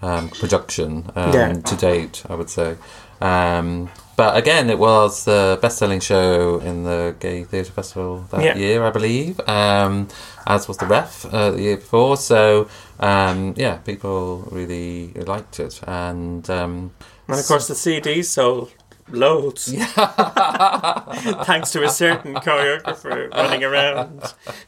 [0.01, 1.53] um, production um, Yeah.
[1.55, 2.77] to date, I would say.
[3.21, 8.57] Um, but again, it was the best-selling show in the Gay Theatre Festival that Yeah.
[8.57, 9.41] year, I believe.
[9.49, 10.09] Um,
[10.47, 12.17] as was the Ref uh, the year before.
[12.17, 12.69] So
[13.01, 16.93] um, yeah, people really liked it, and um,
[17.29, 18.71] And of course, the CD sold
[19.11, 19.73] loads.
[21.47, 24.23] Thanks to a certain choreographer running around.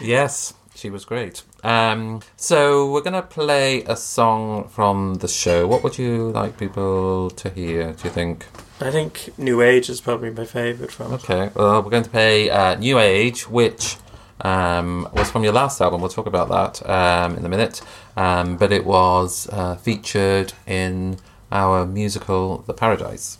[0.00, 1.42] Yes, she was great.
[1.62, 5.66] Um, so we're going to play a song from the show.
[5.68, 7.92] What would you like people to hear?
[7.92, 8.46] Do you think?
[8.80, 11.22] I think New Age is probably my favourite from it.
[11.22, 13.96] Okay, well, we're going to play uh, "New Age," which
[14.40, 16.00] um, was from your last album.
[16.00, 17.80] We'll talk about that um, in a minute.
[18.16, 21.18] Um, but it was uh, featured in
[21.52, 23.38] our musical, "The Paradise."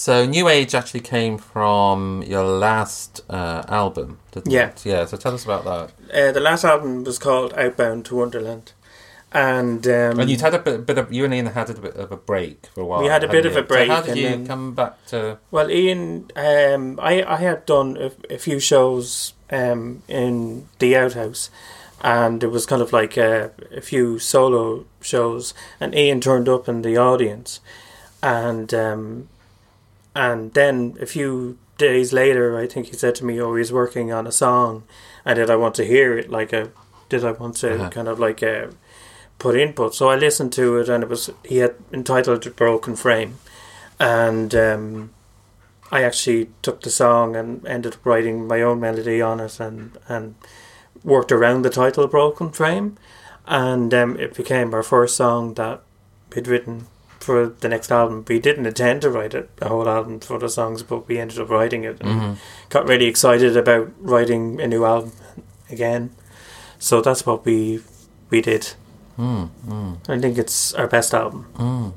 [0.00, 4.68] So, New Age actually came from your last uh, album, didn't Yeah.
[4.68, 4.86] it?
[4.86, 5.04] Yeah.
[5.06, 5.90] So, tell us about that.
[6.16, 8.70] Uh, the last album was called Outbound to Wonderland,
[9.32, 11.96] and um, And you'd had a bit, bit of you and Ian had a bit
[11.96, 13.00] of a break for a while.
[13.02, 15.04] We had a bit hadn't of a break So how did you then- come back
[15.06, 15.38] to?
[15.50, 21.50] Well, Ian, um, I I had done a, a few shows um, in the outhouse,
[22.02, 26.68] and it was kind of like a, a few solo shows, and Ian turned up
[26.68, 27.58] in the audience,
[28.22, 29.28] and um,
[30.26, 34.12] and then a few days later, I think he said to me, "Oh, he's working
[34.12, 34.82] on a song,
[35.24, 36.28] and did I want to hear it?
[36.38, 36.62] Like a,
[37.08, 37.90] did I want to Uh-huh.
[37.96, 38.56] kind of like a."
[39.38, 42.96] Put input, so I listened to it, and it was he had entitled it "Broken
[42.96, 43.32] Frame,"
[44.00, 45.10] and um,
[45.92, 49.96] I actually took the song and ended up writing my own melody on it and,
[50.08, 50.34] and
[51.04, 52.96] worked around the title Broken Frame.
[53.46, 55.80] And um, it became our first song that
[56.34, 56.86] we'd written
[57.28, 58.24] for the next album.
[58.26, 61.38] We didn't intend to write it, a whole album for the songs, but we ended
[61.42, 62.36] up writing it and Mhm.
[62.74, 65.12] got really excited about writing a new album
[65.70, 66.10] again.
[66.78, 67.80] So that's what we
[68.30, 68.64] we did.
[69.18, 71.44] Mm, mm, I think it's our best album.
[71.58, 71.92] mm.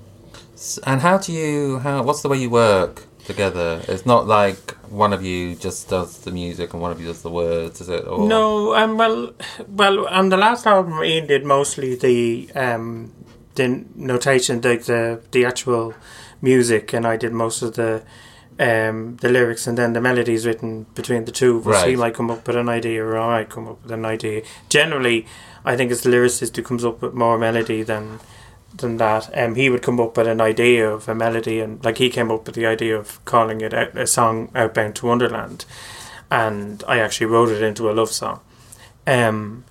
[0.89, 1.79] And how do you?
[1.85, 2.03] How?
[2.07, 2.93] What's the way you work
[3.31, 3.69] together?
[3.87, 4.63] It's not like
[5.05, 7.89] one of you just does the music and one of you does the words, is
[7.89, 8.03] it?
[8.11, 9.19] Or, No, um, well,
[9.81, 12.19] well, on the last album, Ian did mostly the
[12.65, 12.85] um,
[13.55, 15.93] the notation, like the the actual
[16.41, 18.03] music, and I did most of the
[18.59, 21.83] um the lyrics, and then the melodies written between the two of us.
[21.85, 24.43] He might come up with an idea, or I might come up with an idea.
[24.69, 25.25] Generally,
[25.65, 28.19] I think it's the lyricist who comes up with more melody than
[28.77, 29.29] than that.
[29.37, 32.31] Um, he would come up with an idea of a melody, and like he came
[32.31, 35.65] up with the idea of calling it out, a song "Outbound to Wonderland,"
[36.29, 38.39] and I actually wrote it into a love song.
[39.07, 39.65] Um,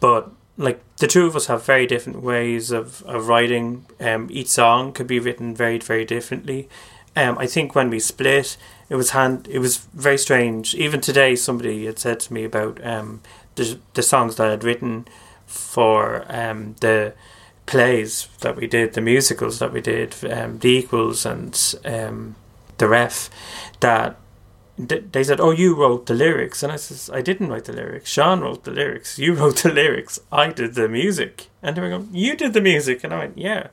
[0.00, 0.30] but
[0.60, 3.86] like the two of us have very different ways of, of writing.
[3.98, 6.68] Um, each song could be written very very differently.
[7.16, 8.56] Um, I think when we split,
[8.88, 9.48] it was hand.
[9.50, 10.74] It was very strange.
[10.74, 13.22] Even today, somebody had said to me about um,
[13.54, 15.08] the the songs that I'd written
[15.46, 17.14] for um, the
[17.66, 22.36] plays that we did, the musicals that we did, um, the equals and um,
[22.78, 23.30] the ref.
[23.80, 24.16] That th-
[24.88, 28.10] they said, "Oh, you wrote the lyrics," and I says, "I didn't write the lyrics.
[28.10, 29.18] Sean wrote the lyrics.
[29.18, 30.18] You wrote the lyrics.
[30.32, 33.38] I did the music." And they were going, "You did the music," and I went,
[33.38, 33.68] "Yeah."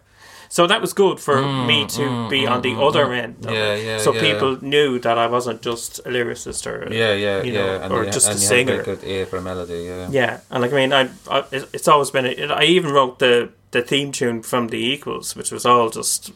[0.50, 3.36] So that was good for mm, me mm, to be mm, on the other end.
[3.46, 3.86] Of Mm, Yeah, it.
[3.86, 4.22] yeah, So yeah.
[4.22, 7.60] people knew that I wasn't just a lyricist or Yeah, yeah, you yeah.
[7.66, 8.80] know, and or you, just and a singer.
[8.80, 9.84] a good ear for a melody.
[9.84, 10.08] Yeah.
[10.10, 11.44] Yeah, and like I mean, I, I
[11.74, 12.26] it's always been.
[12.26, 16.32] A, I even wrote the the theme tune from the Equals, which was all just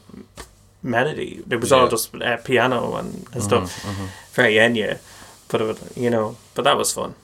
[0.84, 1.44] melody.
[1.50, 3.86] It was all just uh, piano and, and Mm-hmm, stuff.
[4.34, 5.00] Very Enya,
[5.48, 7.16] but it would, you know, but that was fun.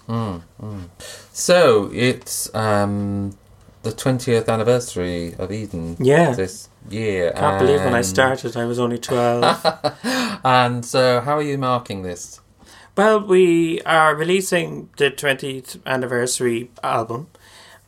[1.34, 3.38] So it's um,
[3.84, 5.98] the twentieth anniversary of Eden.
[6.00, 6.34] Yeah.
[6.34, 7.32] This year.
[7.36, 9.44] I can't believe when I started, I was only twelve.
[10.44, 12.40] And so, how are you marking this?
[12.96, 17.28] well, we are releasing the twentieth anniversary album.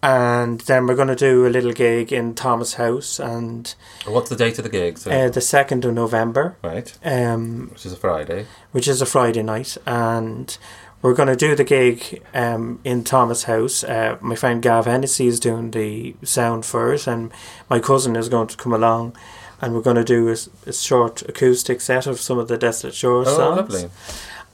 [0.01, 3.75] And then we're going to do a little gig in Thomas House, and
[4.07, 4.97] What's the date of the gig?
[4.97, 6.55] So, uh, the second of November.
[6.63, 8.45] right, Um, which is a Friday.
[8.71, 10.57] which is a Friday night, and
[11.01, 13.83] we're going to do the gig um, in Thomas House.
[13.83, 17.29] Uh, my friend Gav Hennessy is doing the sound for it, and
[17.69, 19.17] my cousin is going to come along,
[19.61, 20.33] and we're going to do
[20.65, 23.89] a short acoustic set of some of the Desolate Shores Oh, songs, lovely.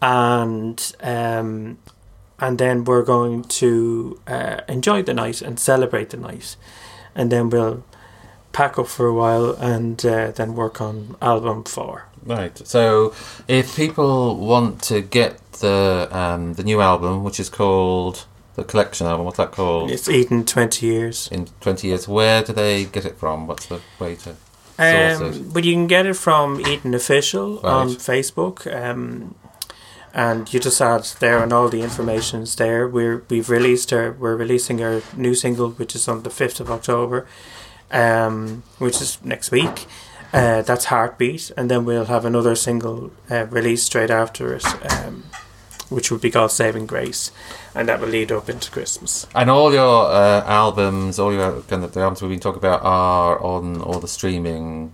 [0.01, 1.77] and um,
[2.39, 6.55] and then we're going to uh, enjoy the night and celebrate the night,
[7.13, 7.83] and then we'll
[8.51, 12.07] pack up for a while and uh, then work on album four.
[12.23, 12.57] Right.
[12.67, 13.13] So,
[13.47, 18.25] if people want to get the um, the new album, which is called
[18.55, 19.91] the collection album, what's that called?
[19.91, 21.29] It's Eden twenty years.
[21.31, 23.45] In twenty years, where do they get it from?
[23.47, 24.35] What's the way to?
[24.77, 29.35] Um, but you can get it from Eden Official on Facebook, um,
[30.15, 32.87] and you just add there, and all the information is there.
[32.87, 36.71] We're we've released our we're releasing our new single, which is on the fifth of
[36.71, 37.27] October,
[37.91, 39.85] um, which is next week.
[40.33, 45.25] Uh, that's Heartbeat, and then we'll have another single uh, released straight after it, um,
[45.89, 47.31] which will be called Saving Grace,
[47.73, 49.27] and that will lead up into Christmas.
[49.35, 52.81] And all your uh, albums, all your kind of the albums we've been talking about
[52.83, 54.93] are on all the streaming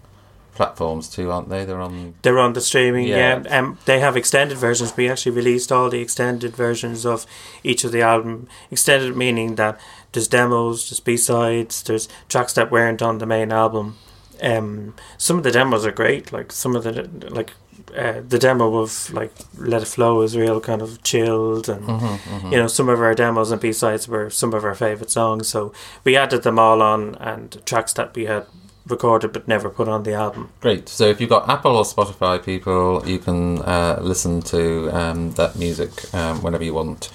[0.55, 1.65] platforms too, aren't they?
[1.65, 2.13] They're on.
[2.21, 3.41] They're on the streaming, Yeah.
[3.43, 3.59] yeah.
[3.59, 4.95] Um, they have extended versions.
[4.97, 7.25] We actually released all the extended versions of
[7.63, 8.47] each of the album.
[8.69, 9.79] Extended meaning that
[10.11, 13.97] there's demos, there's B sides, there's tracks that weren't on the main album.
[14.43, 16.31] Um, some of the demos are great.
[16.33, 17.53] Like some of the like
[17.95, 22.51] uh, the demo of like Let It Flow is real kind of chilled, and Mm-hmm,
[22.51, 25.47] you know some of our demos and B sides were some of our favorite songs.
[25.47, 25.71] So
[26.03, 28.45] we added them all on, and tracks that we had
[28.87, 30.49] recorded but never put on the album.
[30.59, 30.89] Great.
[30.89, 35.55] So if you've got Apple or Spotify, people, you can uh, listen to um, that
[35.55, 37.09] music um, whenever you want.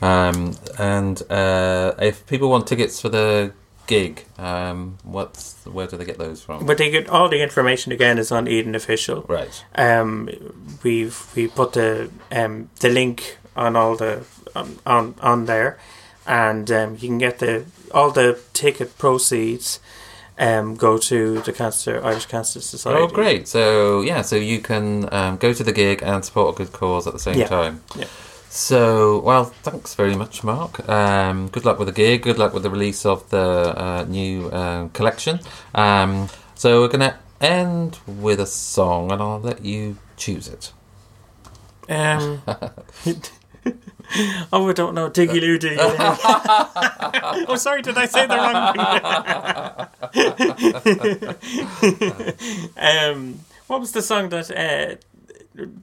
[0.00, 3.52] Um, and uh, if people want tickets for the
[3.86, 6.66] gig, um, what's where do they get those from?
[6.66, 9.22] But they get all the information again is on Eden Official.
[9.22, 9.64] Right.
[9.74, 10.28] Um,
[10.84, 15.78] we've we put the um the link on all the on on, on there,
[16.26, 19.80] and um, you can get the all the ticket proceeds.
[20.38, 23.00] Um, go to the cancer Irish Cancer Society.
[23.02, 23.48] Oh, great.
[23.48, 27.06] So yeah, so you can um, go to the gig and support a good cause
[27.08, 27.48] at the same Yeah.
[27.48, 27.82] time.
[27.96, 28.06] Yeah.
[28.50, 30.88] So, well, thanks very much, Mark.
[30.88, 32.22] Um, good luck with the gig.
[32.22, 35.40] Good luck with the release of the uh, new uh, collection.
[35.74, 40.72] Um, so, we're going to end with a song, and I'll let you choose it.
[41.90, 42.42] Um,
[44.52, 45.10] oh, I don't know.
[45.10, 47.46] Diggy Loo Diggy Loo.
[47.48, 48.72] oh, sorry, did I say the wrong
[52.62, 52.72] thing?
[52.76, 54.96] um, what was the song that uh,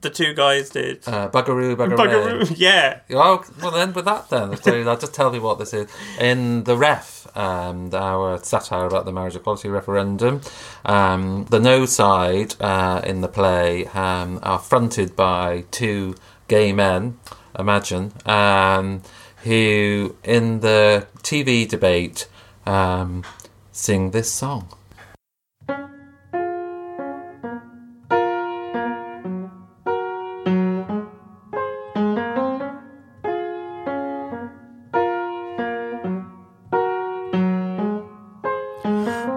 [0.00, 1.06] the two guys did?
[1.06, 1.96] Uh, Buggeroo, Buggeroo.
[1.96, 2.54] Buggeroo.
[2.56, 3.00] Yeah.
[3.10, 4.56] Oh, well, then with that, then.
[4.56, 5.88] So I'll just tell you what this is.
[6.18, 10.40] In the ref, um, our satire about the marriage equality referendum,
[10.84, 16.16] um, the no side uh, in the play um, are fronted by two
[16.48, 17.18] gay men,
[17.58, 19.02] imagine, um,
[19.44, 22.28] who in the TV debate
[22.66, 23.24] um,
[23.72, 24.68] sing this song.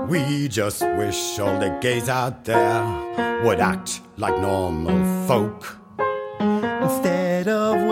[0.09, 2.84] We just wish all the gays out there
[3.43, 5.78] would act like normal folk.
[6.39, 7.88] Instead of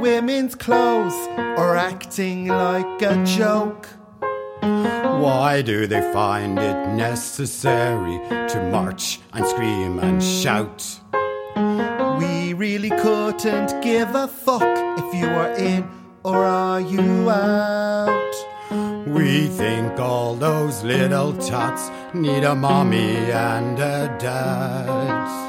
[0.00, 1.14] women's clothes
[1.58, 3.88] or acting like a joke.
[4.60, 8.18] Why do they find it necessary
[8.48, 11.00] to march and scream and shout?
[12.18, 15.88] We really couldn't give a fuck if you are in
[16.24, 18.34] or are you out.
[19.06, 25.47] We think all those little tots need a mommy and a dad.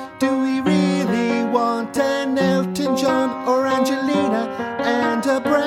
[5.30, 5.64] Of bread.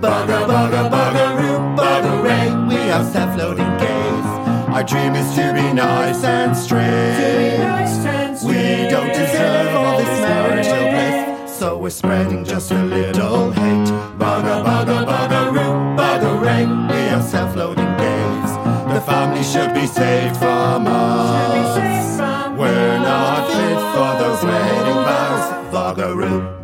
[0.00, 2.68] Bugger, bugger, buggeroo, buggeray.
[2.68, 4.26] We are self-loading gays.
[4.74, 7.58] Our dream is to be nice and straight.
[8.44, 13.90] We don't deserve all this marital bliss, so we're spreading just a little hate.
[14.18, 16.66] Bugger, bugger, buggeroo, buggeray.
[16.90, 18.52] We are self-loading gays.
[18.94, 21.76] The family should be saved from us.
[22.56, 25.44] We're not fit for those wedding vows.
[25.72, 26.55] Buggeroo,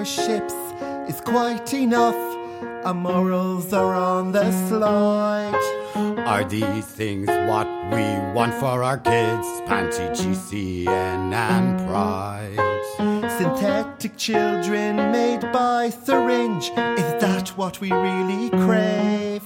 [0.00, 0.54] partnerships
[1.10, 2.16] is quite enough.
[2.86, 5.54] Our morals are on the slide.
[6.26, 9.46] Are these things what we want for our kids?
[9.66, 12.56] Panti, GCN, and pride.
[13.36, 16.70] Synthetic children made by syringe.
[16.98, 19.42] Is that what we really crave?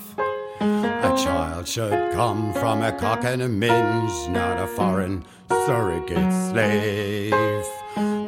[0.60, 7.66] A child should come from a cock and a minge, not a foreign surrogate slave.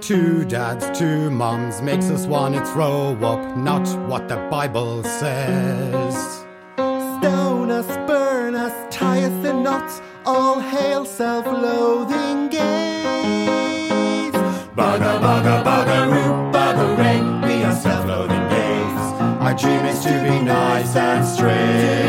[0.01, 6.45] Two dads, two moms makes us wanna throw up, not what the Bible says.
[6.75, 14.33] Stone us, burn us, tie us in knots, all hail self-loathing gays.
[14.77, 19.03] Bugger, bugger, buggeroo, buggeray, we are self-loathing gays.
[19.41, 22.06] Our dream is to be nice and straight.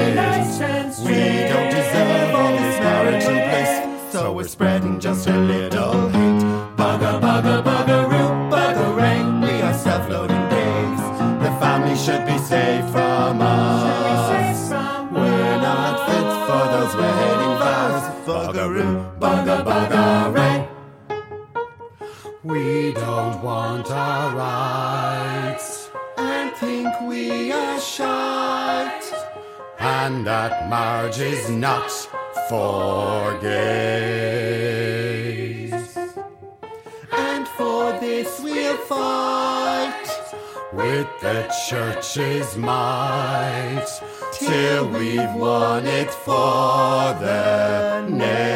[30.47, 31.91] That marriage is not
[32.47, 34.67] for gays.
[37.11, 40.05] And for this we'll fight
[40.71, 43.87] with the church's might
[44.33, 48.47] till we've won it for the nays.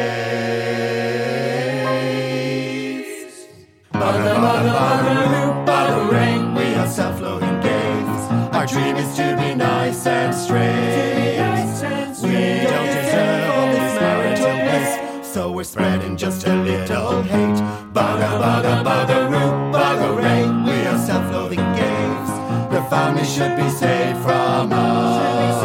[23.22, 25.62] The family should be saved from us.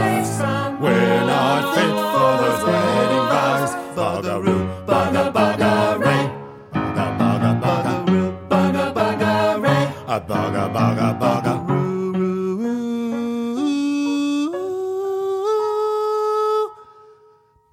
[0.79, 3.71] We're not fit for those wedding vows.
[3.97, 6.23] Buggeroo, bugger, buggeray.
[6.71, 9.83] Bugger, bugger, buggeroo, bugger, buggeray.
[10.07, 11.77] A bugger, bugger, buggeroo.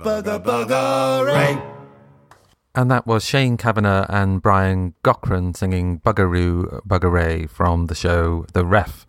[0.01, 1.53] Bugger, buggeray.
[2.75, 8.65] And that was Shane Kavanagh and Brian Gochran singing Buggeroo Buggeray from the show The
[8.65, 9.07] Ref.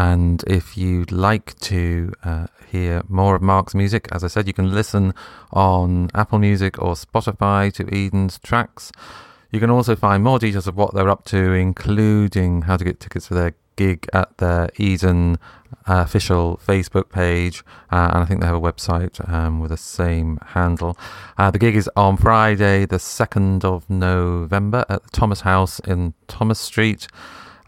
[0.00, 4.54] And if you'd like to uh, hear more of Mark's music, as I said, you
[4.54, 5.12] can listen
[5.52, 8.92] on Apple Music or Spotify to Eden's tracks.
[9.50, 12.98] You can also find more details of what they're up to, including how to get
[12.98, 15.36] tickets for their gig at their Eden
[15.86, 19.76] uh, official Facebook page, uh, and I think they have a website um, with the
[19.76, 20.96] same handle.
[21.36, 26.14] Uh, the gig is on Friday, the 2nd of November at the Thomas House in
[26.26, 27.06] Thomas Street,